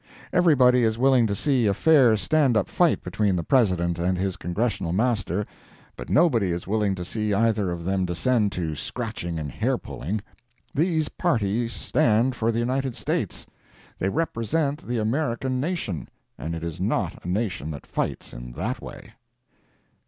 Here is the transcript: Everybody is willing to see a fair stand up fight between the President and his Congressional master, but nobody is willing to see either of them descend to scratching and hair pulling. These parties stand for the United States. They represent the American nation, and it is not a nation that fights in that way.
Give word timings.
Everybody 0.33 0.83
is 0.83 0.97
willing 0.97 1.27
to 1.27 1.35
see 1.35 1.67
a 1.67 1.75
fair 1.75 2.17
stand 2.17 2.57
up 2.57 2.67
fight 2.69 3.03
between 3.03 3.35
the 3.35 3.43
President 3.43 3.99
and 3.99 4.17
his 4.17 4.35
Congressional 4.35 4.93
master, 4.93 5.45
but 5.95 6.09
nobody 6.09 6.49
is 6.51 6.65
willing 6.67 6.95
to 6.95 7.05
see 7.05 7.35
either 7.35 7.69
of 7.69 7.83
them 7.85 8.05
descend 8.05 8.51
to 8.53 8.73
scratching 8.73 9.37
and 9.37 9.51
hair 9.51 9.77
pulling. 9.77 10.19
These 10.73 11.09
parties 11.09 11.71
stand 11.73 12.33
for 12.35 12.51
the 12.51 12.57
United 12.57 12.95
States. 12.95 13.45
They 13.99 14.09
represent 14.09 14.87
the 14.87 14.97
American 14.97 15.59
nation, 15.59 16.09
and 16.35 16.55
it 16.55 16.63
is 16.63 16.81
not 16.81 17.23
a 17.23 17.27
nation 17.29 17.69
that 17.69 17.85
fights 17.85 18.33
in 18.33 18.53
that 18.53 18.81
way. 18.81 19.13